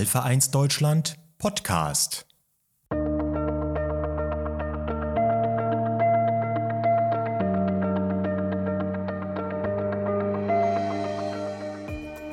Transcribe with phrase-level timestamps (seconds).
[0.00, 2.24] Alpha 1 Deutschland Podcast.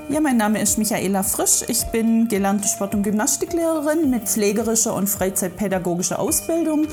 [0.09, 1.66] Ja, mein Name ist Michaela Frisch.
[1.68, 6.88] Ich bin gelernte Sport- und Gymnastiklehrerin mit pflegerischer und freizeitpädagogischer Ausbildung.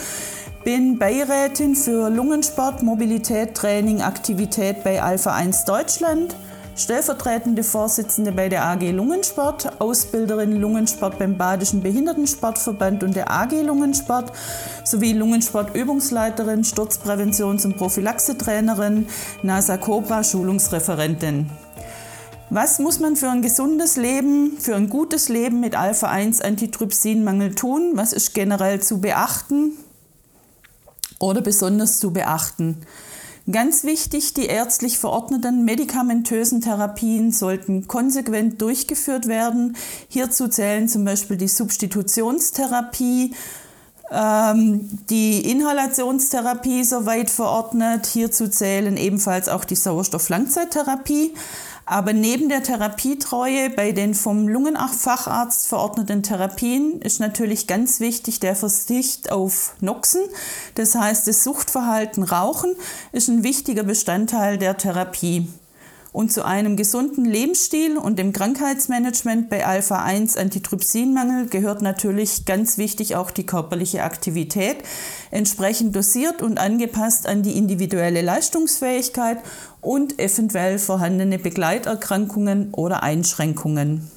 [0.64, 6.34] Bin Beirätin für Lungensport, Mobilität, Training, Aktivität bei Alpha 1 Deutschland.
[6.76, 14.32] Stellvertretende Vorsitzende bei der AG Lungensport, Ausbilderin Lungensport beim Badischen Behindertensportverband und der AG Lungensport
[14.84, 19.06] sowie Lungensportübungsleiterin, Sturzpräventions- und Prophylaxetrainerin,
[19.44, 21.48] NASA Cobra Schulungsreferentin.
[22.50, 27.92] Was muss man für ein gesundes Leben, für ein gutes Leben mit Alpha-1-Antitrypsinmangel tun?
[27.94, 29.72] Was ist generell zu beachten
[31.20, 32.84] oder besonders zu beachten?
[33.50, 39.76] Ganz wichtig, die ärztlich verordneten medikamentösen Therapien sollten konsequent durchgeführt werden.
[40.08, 43.34] Hierzu zählen zum Beispiel die Substitutionstherapie,
[44.10, 48.06] ähm, die Inhalationstherapie soweit verordnet.
[48.06, 51.34] Hierzu zählen ebenfalls auch die Sauerstofflangzeittherapie.
[51.86, 58.56] Aber neben der Therapietreue bei den vom Lungenfacharzt verordneten Therapien ist natürlich ganz wichtig der
[58.56, 60.22] Verzicht auf Noxen.
[60.76, 62.74] Das heißt, das Suchtverhalten Rauchen
[63.12, 65.48] ist ein wichtiger Bestandteil der Therapie.
[66.14, 73.16] Und zu einem gesunden Lebensstil und dem Krankheitsmanagement bei Alpha-1 Antitrypsinmangel gehört natürlich ganz wichtig
[73.16, 74.76] auch die körperliche Aktivität,
[75.32, 79.38] entsprechend dosiert und angepasst an die individuelle Leistungsfähigkeit
[79.80, 84.08] und eventuell vorhandene Begleiterkrankungen oder Einschränkungen.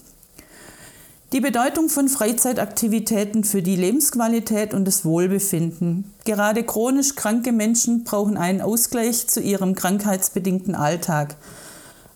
[1.33, 6.13] Die Bedeutung von Freizeitaktivitäten für die Lebensqualität und das Wohlbefinden.
[6.25, 11.37] Gerade chronisch kranke Menschen brauchen einen Ausgleich zu ihrem krankheitsbedingten Alltag.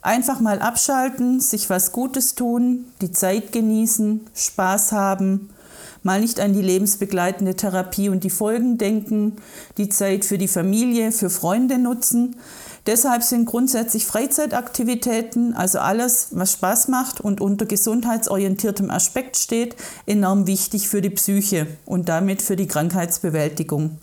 [0.04, 5.52] Einfach mal abschalten, sich was Gutes tun, die Zeit genießen, Spaß haben,
[6.02, 9.36] mal nicht an die lebensbegleitende Therapie und die Folgen denken,
[9.78, 12.38] die Zeit für die Familie, für Freunde nutzen.
[12.88, 19.76] Deshalb sind grundsätzlich Freizeitaktivitäten, also alles, was Spaß macht und unter gesundheitsorientiertem Aspekt steht,
[20.08, 24.00] enorm wichtig für die Psyche und damit für die Krankheitsbewältigung.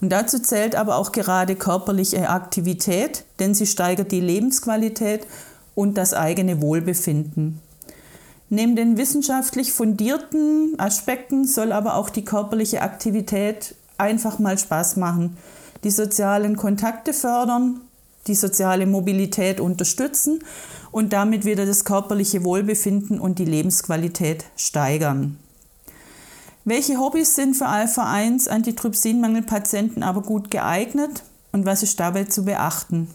[0.00, 5.26] Und dazu zählt aber auch gerade körperliche Aktivität, denn sie steigert die Lebensqualität
[5.74, 7.60] und das eigene Wohlbefinden.
[8.48, 15.36] Neben den wissenschaftlich fundierten Aspekten soll aber auch die körperliche Aktivität einfach mal Spaß machen,
[15.82, 17.80] die sozialen Kontakte fördern,
[18.30, 20.44] die soziale Mobilität unterstützen
[20.92, 25.36] und damit wieder das körperliche Wohlbefinden und die Lebensqualität steigern.
[26.64, 33.08] Welche Hobbys sind für Alpha-1 Antitrypsinmangelpatienten aber gut geeignet und was ist dabei zu beachten?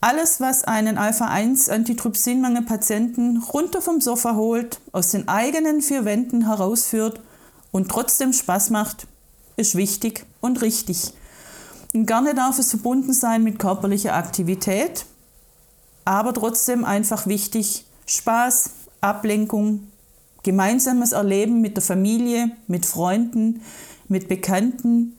[0.00, 7.20] Alles, was einen Alpha-1 Antitrypsinmangelpatienten runter vom Sofa holt, aus den eigenen vier Wänden herausführt
[7.72, 9.08] und trotzdem Spaß macht,
[9.56, 11.12] ist wichtig und richtig.
[11.92, 15.06] Gerne darf es verbunden sein mit körperlicher Aktivität,
[16.04, 19.88] aber trotzdem einfach wichtig Spaß, Ablenkung,
[20.42, 23.62] gemeinsames Erleben mit der Familie, mit Freunden,
[24.06, 25.16] mit Bekannten,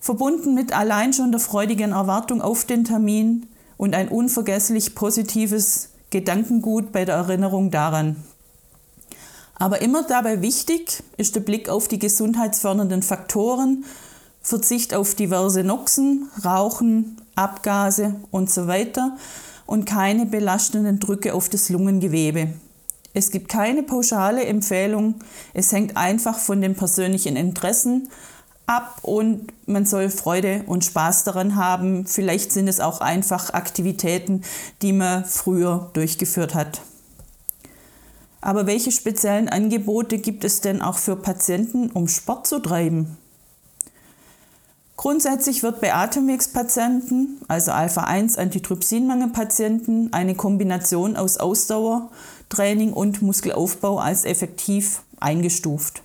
[0.00, 6.92] verbunden mit allein schon der freudigen Erwartung auf den Termin und ein unvergesslich positives Gedankengut
[6.92, 8.16] bei der Erinnerung daran.
[9.58, 13.84] Aber immer dabei wichtig ist der Blick auf die gesundheitsfördernden Faktoren,
[14.46, 19.16] Verzicht auf diverse Noxen, Rauchen, Abgase und so weiter
[19.66, 22.50] und keine belastenden Drücke auf das Lungengewebe.
[23.12, 25.16] Es gibt keine pauschale Empfehlung.
[25.52, 28.08] Es hängt einfach von den persönlichen Interessen
[28.66, 32.06] ab und man soll Freude und Spaß daran haben.
[32.06, 34.42] Vielleicht sind es auch einfach Aktivitäten,
[34.80, 36.82] die man früher durchgeführt hat.
[38.40, 43.16] Aber welche speziellen Angebote gibt es denn auch für Patienten, um Sport zu treiben?
[45.06, 52.10] Grundsätzlich wird bei Atemwegspatienten, also Alpha-1 Antitrypsinmangelpatienten, eine Kombination aus Ausdauer,
[52.48, 56.02] Training und Muskelaufbau als effektiv eingestuft.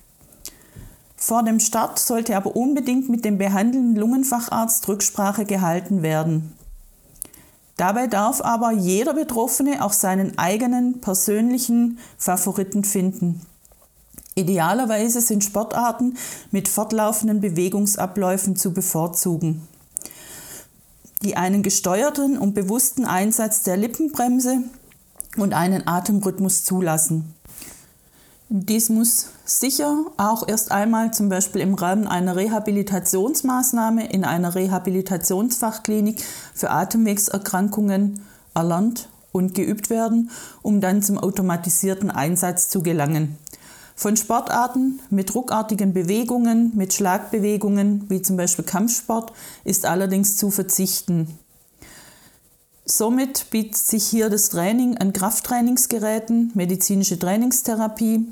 [1.16, 6.56] Vor dem Start sollte aber unbedingt mit dem behandelnden Lungenfacharzt Rücksprache gehalten werden.
[7.76, 13.40] Dabei darf aber jeder Betroffene auch seinen eigenen persönlichen Favoriten finden.
[14.34, 16.16] Idealerweise sind Sportarten
[16.50, 19.68] mit fortlaufenden Bewegungsabläufen zu bevorzugen,
[21.22, 24.62] die einen gesteuerten und bewussten Einsatz der Lippenbremse
[25.36, 27.34] und einen Atemrhythmus zulassen.
[28.54, 36.22] Dies muss sicher auch erst einmal zum Beispiel im Rahmen einer Rehabilitationsmaßnahme in einer Rehabilitationsfachklinik
[36.54, 38.20] für Atemwegserkrankungen
[38.54, 40.30] erlernt und geübt werden,
[40.60, 43.38] um dann zum automatisierten Einsatz zu gelangen.
[43.94, 49.32] Von Sportarten mit ruckartigen Bewegungen, mit Schlagbewegungen, wie zum Beispiel Kampfsport,
[49.64, 51.38] ist allerdings zu verzichten.
[52.84, 58.26] Somit bietet sich hier das Training an Krafttrainingsgeräten, medizinische Trainingstherapie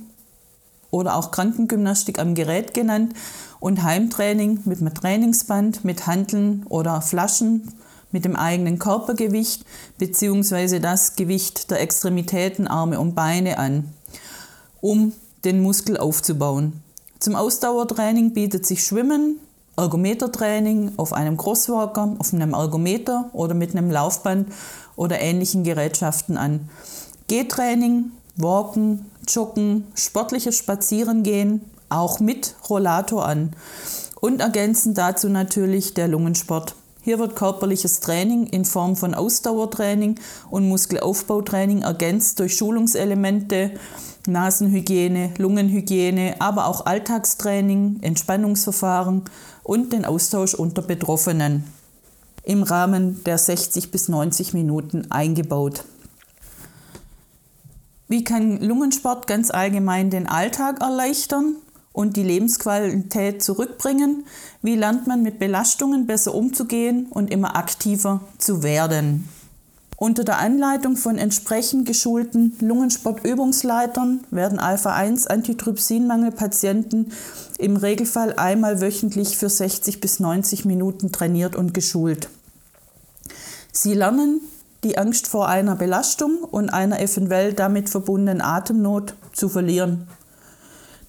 [0.90, 3.14] oder auch Krankengymnastik am Gerät genannt
[3.60, 7.72] und Heimtraining mit einem Trainingsband, mit Handeln oder Flaschen
[8.12, 9.64] mit dem eigenen Körpergewicht
[9.98, 10.80] bzw.
[10.80, 13.92] das Gewicht der Extremitäten, Arme und Beine an,
[14.80, 15.12] um
[15.44, 16.82] den Muskel aufzubauen.
[17.18, 19.38] Zum Ausdauertraining bietet sich Schwimmen,
[19.76, 24.48] Ergometertraining auf einem Crosswalker, auf einem Ergometer oder mit einem Laufband
[24.96, 26.68] oder ähnlichen Gerätschaften an.
[27.28, 33.54] Gehtraining, Walken, Joggen, sportliches Spazierengehen, auch mit Rollator an.
[34.20, 36.74] Und ergänzend dazu natürlich der Lungensport.
[37.02, 40.16] Hier wird körperliches Training in Form von Ausdauertraining
[40.50, 43.72] und Muskelaufbautraining ergänzt durch Schulungselemente,
[44.26, 49.24] Nasenhygiene, Lungenhygiene, aber auch Alltagstraining, Entspannungsverfahren
[49.62, 51.64] und den Austausch unter Betroffenen
[52.42, 55.84] im Rahmen der 60 bis 90 Minuten eingebaut.
[58.08, 61.56] Wie kann Lungensport ganz allgemein den Alltag erleichtern
[61.92, 64.24] und die Lebensqualität zurückbringen?
[64.62, 69.28] Wie lernt man mit Belastungen besser umzugehen und immer aktiver zu werden?
[69.96, 77.12] Unter der Anleitung von entsprechend geschulten Lungensportübungsleitern werden Alpha-1-Antitrypsinmangelpatienten
[77.58, 82.30] im Regelfall einmal wöchentlich für 60 bis 90 Minuten trainiert und geschult.
[83.72, 84.40] Sie lernen,
[84.84, 90.08] die Angst vor einer Belastung und einer eventuell damit verbundenen Atemnot zu verlieren.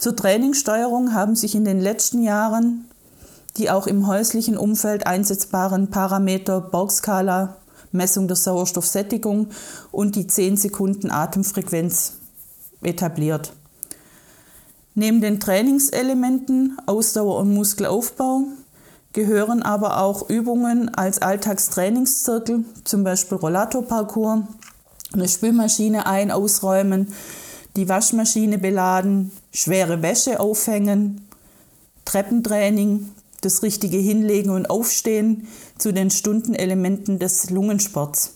[0.02, 2.86] Zur Trainingssteuerung haben sich in den letzten Jahren
[3.58, 7.58] die auch im häuslichen Umfeld einsetzbaren Parameter Borgskala,
[7.92, 9.50] Messung der Sauerstoffsättigung
[9.92, 12.14] und die 10 Sekunden Atemfrequenz
[12.82, 13.54] etabliert.
[14.96, 18.46] Neben den Trainingselementen Ausdauer und Muskelaufbau
[19.14, 24.46] gehören aber auch Übungen als Alltagstrainingszirkel, zum Beispiel Rollatorparcours,
[25.14, 27.14] eine Spülmaschine ein- ausräumen,
[27.76, 31.28] die Waschmaschine beladen, schwere Wäsche aufhängen,
[32.06, 33.10] Treppentraining,
[33.42, 38.36] das richtige Hinlegen und Aufstehen zu den Stundenelementen des Lungensports.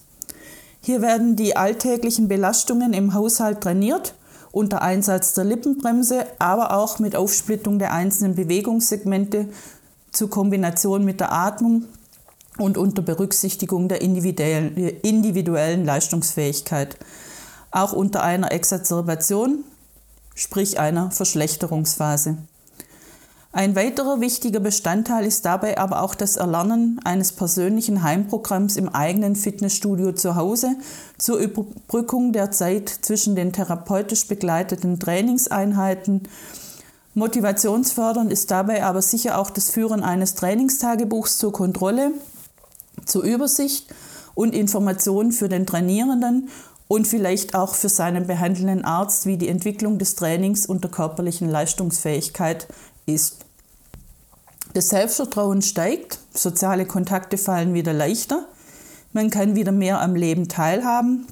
[0.81, 4.15] Hier werden die alltäglichen Belastungen im Haushalt trainiert,
[4.51, 9.49] unter Einsatz der Lippenbremse, aber auch mit Aufsplittung der einzelnen Bewegungssegmente
[10.11, 11.85] zur Kombination mit der Atmung
[12.57, 16.97] und unter Berücksichtigung der individuellen, Leistungsfähigkeit.
[17.71, 19.65] Auch unter einer Exacerbation,
[20.35, 22.37] sprich einer Verschlechterungsphase.
[23.55, 29.37] Ein weiterer wichtiger Bestandteil ist dabei aber auch das Erlernen eines persönlichen Heimprogramms im eigenen
[29.37, 30.75] Fitnessstudio zu Hause
[31.17, 36.23] zur Überbrückung der Zeit zwischen den therapeutisch begleiteten Trainingseinheiten.
[37.13, 42.11] Motivationsfördernd ist dabei aber sicher auch das Führen eines Trainingstagebuchs zur Kontrolle,
[43.05, 43.87] zur Übersicht
[44.33, 46.49] und Information für den Trainierenden
[46.87, 51.49] und vielleicht auch für seinen behandelnden Arzt, wie die Entwicklung des Trainings und der körperlichen
[51.49, 52.67] Leistungsfähigkeit
[53.05, 53.37] ist.
[54.73, 58.45] Das Selbstvertrauen steigt, soziale Kontakte fallen wieder leichter,
[59.13, 61.25] man kann wieder mehr am Leben teilhaben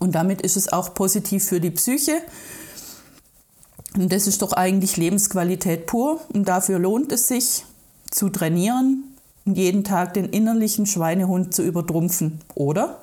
[0.00, 2.20] und damit ist es auch positiv für die Psyche.
[3.94, 7.64] Und das ist doch eigentlich Lebensqualität pur und dafür lohnt es sich
[8.10, 9.04] zu trainieren
[9.44, 13.01] und jeden Tag den innerlichen Schweinehund zu übertrumpfen, oder?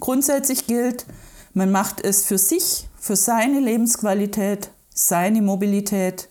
[0.00, 1.06] Grundsätzlich gilt,
[1.52, 6.28] man macht es für sich, für seine Lebensqualität, seine Mobilität,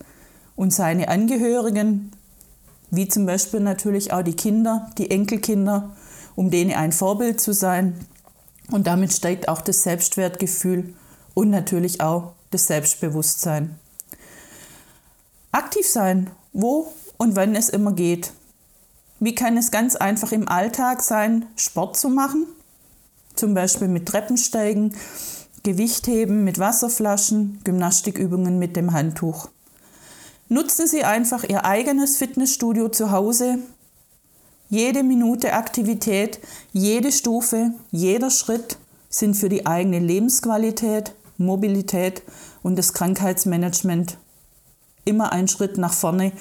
[0.55, 2.11] und seine Angehörigen,
[2.91, 5.95] wie zum Beispiel natürlich auch die Kinder, die Enkelkinder,
[6.35, 8.05] um denen ein Vorbild zu sein.
[8.71, 10.93] Und damit steigt auch das Selbstwertgefühl
[11.33, 13.79] und natürlich auch das Selbstbewusstsein.
[15.51, 18.31] Aktiv sein, wo und wann es immer geht.
[19.19, 22.45] Wie kann es ganz einfach im Alltag sein, Sport zu machen?
[23.35, 24.95] Zum Beispiel mit Treppensteigen,
[25.63, 29.49] Gewichtheben mit Wasserflaschen, Gymnastikübungen mit dem Handtuch.
[30.49, 33.59] Nutzen Sie einfach Ihr eigenes Fitnessstudio zu Hause.
[34.69, 36.39] Jede Minute Aktivität,
[36.73, 38.77] jede Stufe, jeder Schritt
[39.09, 42.23] sind für die eigene Lebensqualität, Mobilität
[42.61, 44.17] und das Krankheitsmanagement
[45.05, 46.31] immer ein Schritt nach vorne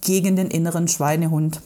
[0.00, 1.60] gegen den inneren Schweinehund.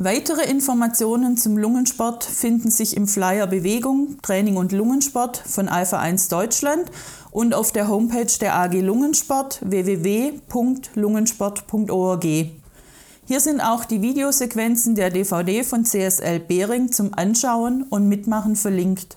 [0.00, 6.28] Weitere Informationen zum Lungensport finden sich im Flyer Bewegung, Training und Lungensport von Alpha 1
[6.28, 6.88] Deutschland
[7.32, 12.22] und auf der Homepage der AG Lungensport www.lungensport.org.
[12.22, 19.16] Hier sind auch die Videosequenzen der DVD von CSL Behring zum Anschauen und Mitmachen verlinkt.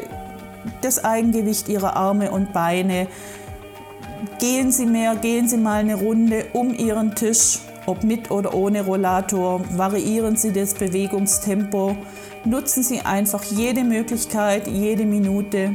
[0.81, 3.07] das Eigengewicht Ihrer Arme und Beine,
[4.39, 8.83] Gehen Sie mehr, gehen Sie mal eine Runde um Ihren Tisch, ob mit oder ohne
[8.83, 9.61] Rollator.
[9.77, 11.95] Variieren Sie das Bewegungstempo.
[12.43, 15.71] Nutzen Sie einfach jede Möglichkeit, jede Minute,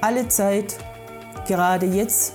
[0.00, 0.76] alle Zeit,
[1.48, 2.34] gerade jetzt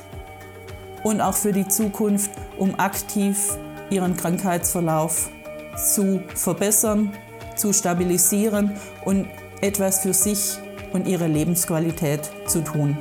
[1.04, 3.58] und auch für die Zukunft, um aktiv
[3.90, 5.30] Ihren Krankheitsverlauf
[5.76, 7.12] zu verbessern,
[7.56, 8.72] zu stabilisieren
[9.06, 9.28] und
[9.62, 10.58] etwas für sich
[10.94, 12.98] und Ihre Lebensqualität zu tun.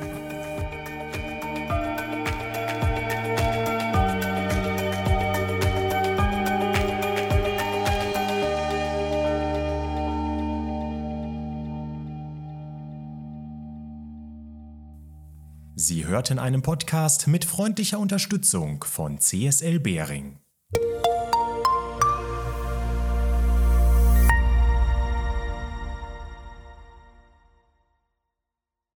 [15.91, 20.40] Sie hörten einen Podcast mit freundlicher Unterstützung von CSL Behring.